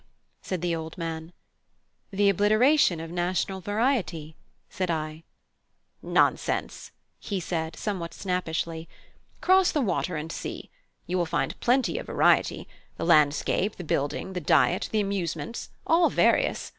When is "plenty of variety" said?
11.59-12.67